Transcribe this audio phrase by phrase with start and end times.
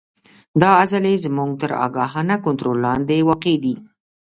[0.61, 3.75] دا عضلې زموږ تر آګاهانه کنترول لاندې واقع دي.